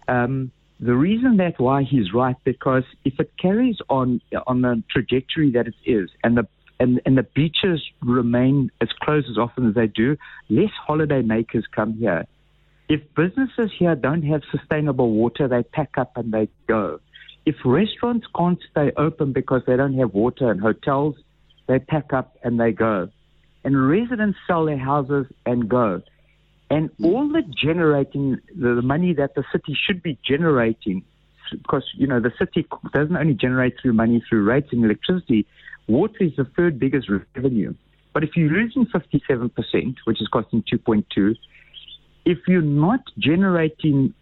Um, 0.08 0.52
the 0.80 0.96
reason 0.96 1.38
that 1.38 1.60
why 1.60 1.84
he's 1.84 2.14
right 2.14 2.36
because 2.46 2.84
if 3.04 3.20
it 3.20 3.32
carries 3.38 3.78
on 3.90 4.22
on 4.48 4.62
the 4.62 4.82
trajectory 4.90 5.52
that 5.52 5.68
it 5.68 5.76
is, 5.86 6.10
and 6.24 6.38
the 6.38 6.48
and, 6.80 7.02
and 7.06 7.18
the 7.18 7.24
beaches 7.24 7.84
remain 8.02 8.72
as 8.80 8.88
closed 9.02 9.28
as 9.30 9.38
often 9.38 9.68
as 9.68 9.76
they 9.76 9.88
do, 9.88 10.16
less 10.50 10.72
holiday 10.88 11.22
makers 11.22 11.66
come 11.76 11.94
here. 11.94 12.26
If 12.88 13.02
businesses 13.16 13.72
here 13.78 13.96
don't 13.96 14.24
have 14.24 14.42
sustainable 14.50 15.12
water, 15.12 15.48
they 15.48 15.64
pack 15.64 15.98
up 15.98 16.14
and 16.16 16.32
they 16.32 16.48
go. 16.68 17.00
If 17.46 17.56
restaurants 17.66 18.28
can't 18.36 18.60
stay 18.72 18.92
open 18.96 19.34
because 19.34 19.62
they 19.68 19.76
don't 19.76 19.96
have 19.96 20.14
water 20.14 20.50
and 20.50 20.62
hotels, 20.62 21.16
they 21.68 21.80
pack 21.80 22.14
up 22.14 22.38
and 22.44 22.60
they 22.60 22.72
go. 22.72 23.10
And 23.64 23.90
residents 23.90 24.40
sell 24.48 24.66
their 24.66 24.78
houses 24.78 25.26
and 25.46 25.68
go. 25.68 26.02
And 26.70 26.90
hmm. 26.98 27.06
all 27.06 27.28
the 27.28 27.42
generating, 27.42 28.38
the 28.56 28.82
money 28.82 29.14
that 29.14 29.36
the 29.36 29.44
city 29.52 29.78
should 29.88 30.04
be 30.04 30.18
generating, 30.26 31.04
because, 31.52 31.84
you 31.96 32.08
know, 32.08 32.20
the 32.20 32.32
city 32.38 32.68
doesn't 32.94 33.16
only 33.16 33.34
generate 33.34 33.76
through 33.82 33.94
money 33.94 34.24
through 34.30 34.44
rates 34.44 34.70
and 34.72 34.84
electricity, 34.86 35.48
water 35.88 36.24
is 36.24 36.36
the 36.38 36.46
third 36.46 36.80
biggest 36.80 37.10
revenue. 37.36 37.74
But 38.14 38.24
if 38.24 38.36
you're 38.36 38.52
losing 38.52 38.86
57%, 38.86 39.96
which 40.06 40.22
is 40.22 40.28
costing 40.28 40.64
2.2, 40.72 41.36
if 42.26 42.38
you're 42.48 42.62
not 42.62 43.02
generating 43.18 44.14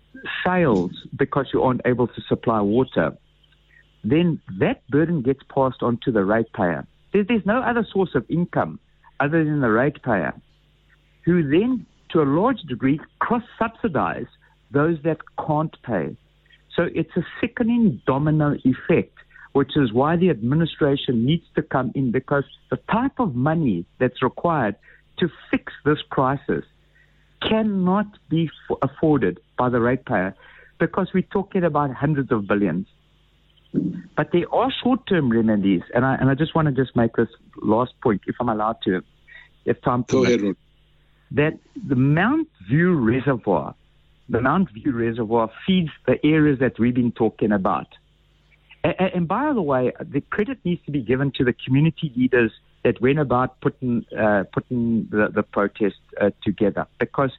sales 0.45 0.91
because 1.15 1.47
you 1.53 1.61
aren't 1.63 1.81
able 1.85 2.07
to 2.07 2.21
supply 2.27 2.61
water, 2.61 3.15
then 4.03 4.39
that 4.59 4.87
burden 4.89 5.21
gets 5.21 5.41
passed 5.53 5.81
on 5.81 5.99
to 6.03 6.11
the 6.11 6.23
ratepayer. 6.23 6.85
There's 7.13 7.45
no 7.45 7.61
other 7.61 7.85
source 7.91 8.11
of 8.15 8.25
income 8.29 8.79
other 9.19 9.43
than 9.43 9.61
the 9.61 9.69
ratepayer, 9.69 10.33
who 11.25 11.49
then 11.49 11.85
to 12.09 12.21
a 12.21 12.25
large 12.25 12.61
degree, 12.61 12.99
cross 13.19 13.43
subsidize 13.57 14.27
those 14.71 14.97
that 15.03 15.17
can't 15.45 15.75
pay. 15.83 16.15
So 16.75 16.87
it's 16.93 17.15
a 17.15 17.25
sickening 17.41 18.01
domino 18.05 18.57
effect, 18.63 19.17
which 19.53 19.75
is 19.75 19.91
why 19.91 20.15
the 20.15 20.29
administration 20.29 21.25
needs 21.25 21.45
to 21.55 21.61
come 21.61 21.91
in 21.95 22.11
because 22.11 22.43
the 22.69 22.77
type 22.91 23.19
of 23.19 23.35
money 23.35 23.85
that's 23.99 24.21
required 24.21 24.75
to 25.19 25.29
fix 25.49 25.73
this 25.85 25.99
crisis 26.09 26.63
cannot 27.41 28.07
be 28.29 28.49
f- 28.69 28.77
afforded 28.81 29.39
by 29.57 29.69
the 29.69 29.79
ratepayer 29.79 30.35
because 30.79 31.09
we're 31.13 31.23
talking 31.23 31.63
about 31.63 31.91
hundreds 31.93 32.31
of 32.31 32.47
billions. 32.47 32.87
But 34.15 34.31
there 34.31 34.53
are 34.53 34.71
short-term 34.83 35.31
remedies, 35.31 35.81
and 35.93 36.05
I, 36.05 36.15
and 36.15 36.29
I 36.29 36.35
just 36.35 36.55
want 36.55 36.67
to 36.67 36.71
just 36.71 36.95
make 36.95 37.15
this 37.15 37.27
last 37.61 37.93
point, 38.01 38.21
if 38.27 38.35
I'm 38.39 38.49
allowed 38.49 38.77
to, 38.83 39.03
if 39.65 39.81
time 39.81 40.03
permits 40.03 40.57
that 41.31 41.57
the 41.87 41.95
Mount 41.95 42.47
View 42.67 42.95
Reservoir, 42.95 43.75
the 44.29 44.41
Mount 44.41 44.69
View 44.71 44.91
Reservoir 44.91 45.51
feeds 45.65 45.89
the 46.05 46.23
areas 46.25 46.59
that 46.59 46.79
we've 46.79 46.95
been 46.95 47.11
talking 47.11 47.51
about. 47.51 47.87
And, 48.83 48.95
and 48.99 49.27
by 49.27 49.51
the 49.53 49.61
way, 49.61 49.91
the 49.99 50.21
credit 50.21 50.59
needs 50.63 50.83
to 50.85 50.91
be 50.91 51.01
given 51.01 51.31
to 51.37 51.43
the 51.43 51.53
community 51.53 52.11
leaders 52.15 52.51
that 52.83 53.01
went 53.01 53.19
about 53.19 53.59
putting 53.61 54.05
uh, 54.17 54.43
putting 54.53 55.07
the, 55.11 55.29
the 55.33 55.43
protest 55.43 55.95
uh, 56.21 56.29
together 56.43 56.87
because 56.99 57.31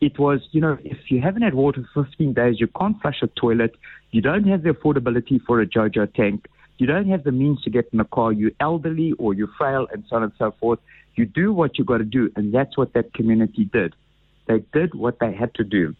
it 0.00 0.18
was, 0.18 0.40
you 0.52 0.60
know, 0.60 0.78
if 0.84 1.10
you 1.10 1.20
haven't 1.20 1.42
had 1.42 1.54
water 1.54 1.86
for 1.92 2.04
15 2.04 2.32
days, 2.34 2.56
you 2.58 2.66
can't 2.66 3.00
flush 3.00 3.22
a 3.22 3.26
toilet, 3.28 3.74
you 4.10 4.20
don't 4.20 4.44
have 4.44 4.62
the 4.62 4.70
affordability 4.70 5.40
for 5.46 5.60
a 5.60 5.66
JoJo 5.66 6.12
tank, 6.14 6.46
you 6.78 6.86
don't 6.86 7.08
have 7.08 7.24
the 7.24 7.32
means 7.32 7.62
to 7.62 7.70
get 7.70 7.88
in 7.92 8.00
a 8.00 8.04
car, 8.04 8.32
you're 8.32 8.50
elderly 8.60 9.12
or 9.12 9.34
you're 9.34 9.48
frail, 9.58 9.86
and 9.92 10.04
so 10.08 10.16
on 10.16 10.24
and 10.24 10.32
so 10.38 10.54
forth. 10.60 10.78
You 11.16 11.26
do 11.26 11.52
what 11.52 11.78
you 11.78 11.84
got 11.84 11.98
to 11.98 12.04
do, 12.04 12.30
and 12.36 12.52
that's 12.52 12.76
what 12.76 12.92
that 12.94 13.14
community 13.14 13.64
did. 13.64 13.94
They 14.46 14.64
did 14.72 14.94
what 14.94 15.18
they 15.20 15.32
had 15.32 15.54
to 15.54 15.64
do. 15.64 15.94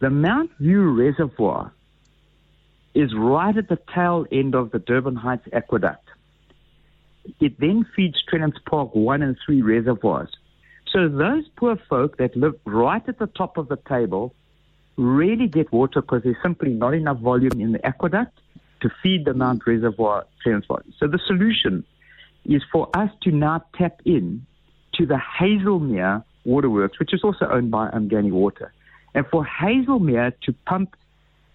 The 0.00 0.10
Mount 0.10 0.50
View 0.58 0.90
Reservoir 0.92 1.72
is 2.94 3.14
right 3.14 3.56
at 3.56 3.68
the 3.68 3.78
tail 3.94 4.26
end 4.30 4.54
of 4.54 4.70
the 4.70 4.78
Durban 4.78 5.16
Heights 5.16 5.48
Aqueduct. 5.52 6.04
It 7.40 7.58
then 7.60 7.84
feeds 7.94 8.22
Trenance 8.30 8.58
Park 8.68 8.94
1 8.94 9.22
and 9.22 9.36
3 9.44 9.62
reservoirs. 9.62 10.30
So 10.92 11.08
those 11.08 11.44
poor 11.56 11.76
folk 11.88 12.16
that 12.16 12.36
live 12.36 12.54
right 12.64 13.06
at 13.06 13.18
the 13.18 13.26
top 13.26 13.58
of 13.58 13.68
the 13.68 13.76
table 13.88 14.34
really 14.96 15.46
get 15.46 15.70
water 15.72 16.00
because 16.00 16.22
there's 16.22 16.36
simply 16.42 16.70
not 16.70 16.94
enough 16.94 17.18
volume 17.18 17.60
in 17.60 17.72
the 17.72 17.84
aqueduct 17.86 18.40
to 18.80 18.90
feed 19.02 19.24
the 19.24 19.34
Mount 19.34 19.66
Reservoir 19.66 20.26
transport. 20.42 20.86
So 20.98 21.06
the 21.06 21.18
solution 21.26 21.84
is 22.44 22.62
for 22.72 22.88
us 22.94 23.10
to 23.22 23.30
now 23.30 23.64
tap 23.76 24.00
in 24.04 24.46
to 24.94 25.06
the 25.06 25.20
Hazelmere 25.38 26.24
Waterworks, 26.44 26.98
which 26.98 27.12
is 27.12 27.22
also 27.22 27.46
owned 27.46 27.70
by 27.70 27.90
Umgeni 27.90 28.30
Water, 28.30 28.72
and 29.14 29.26
for 29.26 29.44
Hazelmere 29.44 30.32
to 30.42 30.52
pump 30.66 30.96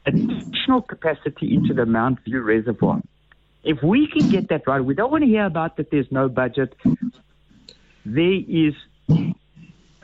additional 0.06 0.82
capacity 0.82 1.54
into 1.54 1.74
the 1.74 1.86
Mount 1.86 2.20
View 2.26 2.42
Reservoir. 2.42 3.02
If 3.64 3.82
we 3.82 4.08
can 4.08 4.30
get 4.30 4.50
that 4.50 4.68
right, 4.68 4.82
we 4.82 4.94
don't 4.94 5.12
want 5.12 5.24
to 5.24 5.30
hear 5.30 5.46
about 5.46 5.78
that 5.78 5.90
there's 5.90 6.12
no 6.12 6.28
budget. 6.28 6.76
There 8.06 8.42
is 8.48 8.74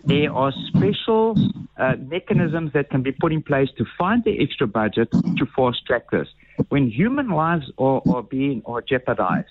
there 0.05 0.33
are 0.33 0.53
special 0.67 1.36
uh, 1.77 1.95
mechanisms 2.00 2.71
that 2.74 2.89
can 2.89 3.03
be 3.03 3.12
put 3.12 3.33
in 3.33 3.43
place 3.43 3.69
to 3.77 3.86
find 3.98 4.24
the 4.24 4.41
extra 4.41 4.65
budget 4.65 5.12
to 5.12 5.45
fast 5.55 5.86
track 5.86 6.09
this. 6.09 6.27
When 6.69 6.89
human 6.89 7.29
lives 7.29 7.69
are, 7.77 8.01
are 8.09 8.24
being 8.24 8.62
are 8.65 8.81
jeopardized, 8.81 9.50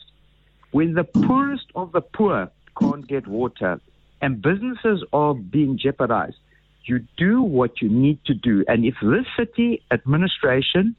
when 0.71 0.95
the 0.95 1.05
poorest 1.05 1.67
of 1.75 1.93
the 1.93 2.01
poor 2.01 2.51
can't 2.79 3.07
get 3.07 3.27
water 3.27 3.81
and 4.21 4.43
businesses 4.43 5.05
are 5.13 5.35
being 5.35 5.79
jeopardized, 5.79 6.37
you 6.85 7.01
do 7.17 7.43
what 7.43 7.83
you 7.83 7.89
need 7.89 8.25
to 8.25 8.35
do. 8.35 8.65
And 8.67 8.85
if 8.85 8.95
this 9.03 9.27
city 9.37 9.83
administration 9.91 10.97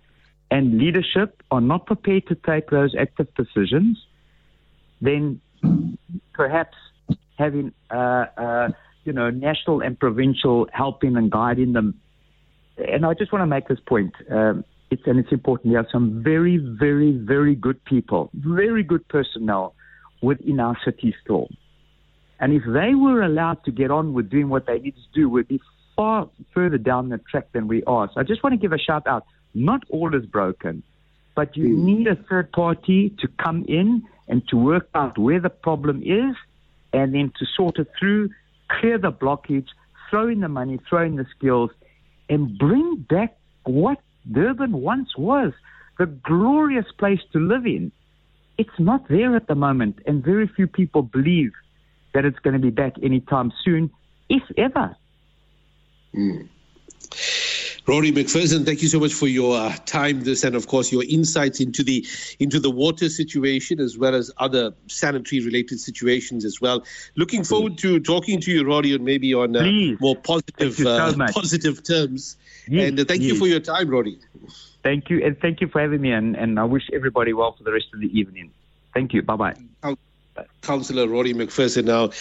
and 0.52 0.78
leadership 0.78 1.42
are 1.52 1.62
not 1.62 1.86
prepared 1.86 2.28
to 2.28 2.36
take 2.36 2.70
those 2.70 2.96
active 2.98 3.28
decisions, 3.36 3.98
then 5.02 5.42
perhaps 6.34 6.78
having, 7.38 7.74
uh, 7.92 8.26
uh, 8.38 8.70
you 9.04 9.14
know, 9.14 9.30
national 9.30 9.82
and 9.82 10.00
provincial 10.00 10.68
helping 10.74 11.16
and 11.16 11.32
guiding 11.32 11.74
them. 11.74 12.00
And 12.78 13.06
I 13.06 13.14
just 13.14 13.32
want 13.32 13.44
to 13.44 13.48
make 13.48 13.68
this 13.68 13.80
point. 13.80 14.14
Um, 14.30 14.64
it's 14.92 15.04
and 15.06 15.20
it's 15.20 15.32
important. 15.32 15.74
There 15.74 15.82
are 15.82 15.88
some 15.92 16.24
very, 16.24 16.58
very, 16.58 17.12
very 17.12 17.56
good 17.56 17.84
people, 17.86 18.30
very 18.34 18.84
good 18.84 19.08
personnel 19.08 19.76
within 20.22 20.60
our 20.60 20.78
city 20.84 21.16
store. 21.24 21.48
And 22.40 22.54
if 22.54 22.64
they 22.66 22.96
were 22.96 23.22
allowed 23.22 23.64
to 23.66 23.72
get 23.72 23.92
on 23.92 24.14
with 24.14 24.30
doing 24.30 24.50
what 24.50 24.66
they 24.66 24.80
need 24.80 24.96
to 24.96 25.12
do, 25.14 25.30
we'd 25.30 25.48
be 25.48 25.60
far 25.96 26.30
further 26.54 26.78
down 26.78 27.10
the 27.10 27.18
track 27.18 27.52
than 27.52 27.68
we 27.68 27.84
are. 27.84 28.10
So 28.14 28.20
I 28.22 28.24
just 28.24 28.44
want 28.44 28.54
to 28.54 28.58
give 28.58 28.72
a 28.72 28.78
shout 28.78 29.06
out. 29.06 29.26
Not 29.54 29.84
all 29.90 30.16
is 30.16 30.26
broken, 30.26 30.84
but 31.36 31.58
you 31.58 31.76
mm. 31.76 31.84
need 31.84 32.08
a 32.08 32.16
third 32.16 32.52
party 32.52 33.14
to 33.20 33.28
come 33.44 33.66
in 33.68 34.04
and 34.28 34.48
to 34.48 34.56
work 34.56 34.88
out 34.96 35.18
where 35.18 35.42
the 35.42 35.50
problem 35.50 36.02
is 36.04 36.36
and 36.94 37.14
then 37.14 37.32
to 37.40 37.46
sort 37.58 37.78
it 37.78 37.88
through, 38.00 38.30
clear 38.80 38.98
the 38.98 39.12
blockage, 39.12 39.68
throw 40.10 40.28
in 40.28 40.40
the 40.40 40.48
money, 40.48 40.80
throw 40.90 41.04
in 41.04 41.16
the 41.16 41.26
skills, 41.36 41.72
and 42.30 42.58
bring 42.58 43.06
back 43.10 43.38
what 43.64 44.00
Durban 44.32 44.74
once 44.74 45.10
was 45.18 45.54
the 45.98 46.06
glorious 46.06 46.86
place 46.98 47.20
to 47.34 47.40
live 47.40 47.66
in. 47.66 47.92
It's 48.58 48.80
not 48.80 49.08
there 49.08 49.36
at 49.36 49.48
the 49.48 49.56
moment, 49.56 50.00
and 50.06 50.24
very 50.24 50.48
few 50.48 50.68
people 50.68 51.02
believe 51.02 51.52
that 52.14 52.26
it's 52.26 52.40
going 52.40 52.54
to 52.54 52.60
be 52.60 52.72
back 52.72 52.94
anytime 53.02 53.52
soon, 53.64 53.92
if 54.30 54.44
ever. 54.58 54.96
Mm. 56.16 56.50
Rory 57.90 58.12
McPherson, 58.12 58.68
thank 58.68 58.84
you 58.84 58.88
so 58.88 59.00
much 59.00 59.16
for 59.16 59.26
your 59.26 59.58
uh, 59.58 59.76
time, 59.88 60.22
this, 60.22 60.44
and 60.44 60.56
of 60.56 60.68
course 60.68 60.92
your 60.92 61.04
insights 61.06 61.60
into 61.60 61.84
the 61.84 62.06
into 62.38 62.60
the 62.60 62.70
water 62.70 63.10
situation 63.10 63.80
as 63.80 63.98
well 63.98 64.14
as 64.14 64.30
other 64.38 64.72
sanitary 64.86 65.44
related 65.44 65.80
situations 65.80 66.46
as 66.46 66.62
well. 66.62 66.84
Looking 67.16 67.44
forward 67.44 67.80
to 67.80 68.00
talking 68.00 68.40
to 68.42 68.52
you, 68.52 68.64
Rory, 68.64 68.94
and 68.94 69.04
maybe 69.04 69.34
on 69.34 69.56
uh, 69.56 69.68
more 70.00 70.16
positive 70.16 70.76
so 70.76 70.88
uh, 70.88 71.32
positive 71.32 71.82
terms. 71.82 72.38
Yes, 72.68 72.90
and 72.90 73.00
uh, 73.00 73.06
thank 73.06 73.24
yes. 73.24 73.32
you 73.32 73.40
for 73.40 73.48
your 73.48 73.60
time, 73.60 73.90
Rory. 73.90 74.20
Thank 74.84 75.10
you, 75.10 75.26
and 75.26 75.36
thank 75.40 75.60
you 75.60 75.68
for 75.68 75.82
having 75.82 76.00
me. 76.00 76.12
And, 76.12 76.36
and 76.36 76.60
I 76.60 76.66
wish 76.66 76.84
everybody 76.94 77.34
well 77.34 77.54
for 77.54 77.64
the 77.64 77.72
rest 77.72 77.88
of 77.92 78.02
the 78.02 78.20
evening. 78.20 78.52
Thank 78.94 79.14
you. 79.14 79.24
Bye 79.24 79.36
bye. 79.36 79.56
Councillor 80.62 81.08
Rory 81.08 81.34
McPherson 81.34 81.86
now 81.86 82.12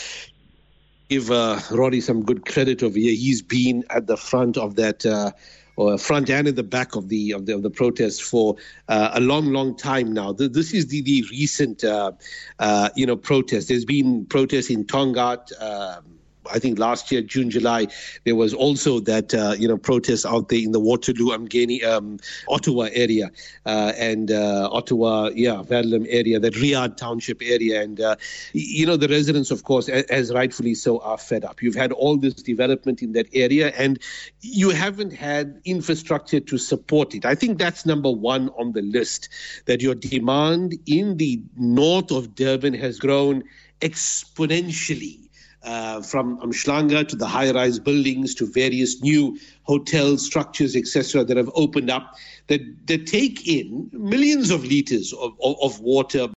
give 1.08 1.30
uh, 1.30 1.60
Rory 1.70 2.00
some 2.00 2.22
good 2.22 2.44
credit 2.46 2.82
over 2.82 2.98
here. 2.98 3.14
He's 3.14 3.42
been 3.42 3.84
at 3.90 4.06
the 4.06 4.16
front 4.16 4.56
of 4.56 4.76
that. 4.76 5.04
Uh, 5.04 5.32
or 5.76 5.96
front 5.96 6.28
and 6.28 6.48
in 6.48 6.56
the 6.56 6.64
back 6.64 6.96
of 6.96 7.08
the 7.08 7.30
of 7.30 7.46
the, 7.46 7.54
of 7.54 7.62
the 7.62 7.70
protest 7.70 8.24
for 8.24 8.56
uh, 8.88 9.10
a 9.14 9.20
long, 9.20 9.52
long 9.52 9.76
time 9.76 10.12
now. 10.12 10.32
This 10.32 10.74
is 10.74 10.88
the 10.88 11.02
the 11.02 11.24
recent 11.30 11.84
uh, 11.84 12.10
uh, 12.58 12.88
you 12.96 13.06
know 13.06 13.16
protest. 13.16 13.68
There's 13.68 13.84
been 13.84 14.26
protests 14.26 14.70
in 14.70 14.84
Tongaat. 14.84 15.52
Um, 15.62 16.17
I 16.50 16.58
think 16.58 16.78
last 16.78 17.10
year, 17.12 17.22
June, 17.22 17.50
July, 17.50 17.86
there 18.24 18.34
was 18.34 18.54
also 18.54 19.00
that 19.00 19.34
uh, 19.34 19.54
you 19.58 19.68
know 19.68 19.76
protest 19.76 20.26
out 20.26 20.48
there 20.48 20.58
in 20.58 20.72
the 20.72 20.80
Waterloo, 20.80 21.36
Umgeni, 21.36 21.84
um, 21.84 22.18
Ottawa 22.48 22.88
area, 22.92 23.30
uh, 23.66 23.92
and 23.96 24.30
uh, 24.30 24.68
Ottawa, 24.72 25.30
yeah, 25.34 25.62
Verulam 25.62 26.06
area, 26.08 26.38
that 26.40 26.54
Riyadh 26.54 26.96
Township 26.96 27.42
area, 27.42 27.82
and 27.82 28.00
uh, 28.00 28.16
you 28.52 28.86
know 28.86 28.96
the 28.96 29.08
residents, 29.08 29.50
of 29.50 29.64
course, 29.64 29.88
as 29.88 30.32
rightfully 30.32 30.74
so, 30.74 31.00
are 31.00 31.18
fed 31.18 31.44
up. 31.44 31.62
You've 31.62 31.74
had 31.74 31.92
all 31.92 32.16
this 32.16 32.34
development 32.34 33.02
in 33.02 33.12
that 33.12 33.26
area, 33.32 33.72
and 33.76 33.98
you 34.40 34.70
haven't 34.70 35.12
had 35.12 35.60
infrastructure 35.64 36.40
to 36.40 36.58
support 36.58 37.14
it. 37.14 37.24
I 37.24 37.34
think 37.34 37.58
that's 37.58 37.86
number 37.86 38.10
one 38.10 38.50
on 38.50 38.72
the 38.72 38.82
list. 38.82 39.28
That 39.66 39.80
your 39.80 39.94
demand 39.94 40.74
in 40.86 41.16
the 41.16 41.42
north 41.56 42.10
of 42.10 42.34
Durban 42.34 42.74
has 42.74 42.98
grown 42.98 43.44
exponentially 43.80 45.27
uh, 45.62 46.00
from 46.02 46.38
Umhlanga 46.40 47.06
to 47.08 47.16
the 47.16 47.26
high-rise 47.26 47.78
buildings 47.78 48.34
to 48.36 48.46
various 48.46 49.00
new 49.02 49.38
hotel 49.62 50.16
structures, 50.16 50.76
etc., 50.76 51.24
that 51.24 51.36
have 51.36 51.50
opened 51.54 51.90
up 51.90 52.14
that, 52.46 52.60
that 52.86 53.06
take 53.06 53.46
in 53.46 53.90
millions 53.92 54.50
of 54.50 54.64
liters 54.64 55.12
of, 55.12 55.32
of, 55.42 55.56
of 55.60 55.80
water 55.80 56.26